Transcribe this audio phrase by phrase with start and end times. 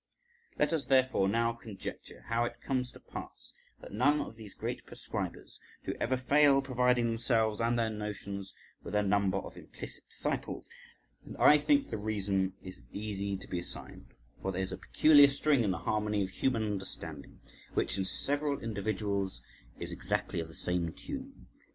[0.57, 4.83] Let us therefore now conjecture how it comes to pass that none of these great
[4.87, 8.51] prescribers do ever fail providing themselves and their notions
[8.81, 10.67] with a number of implicit disciples,
[11.23, 15.27] and I think the reason is easy to be assigned, for there is a peculiar
[15.27, 17.39] string in the harmony of human understanding,
[17.75, 19.43] which in several individuals
[19.77, 21.45] is exactly of the same tuning.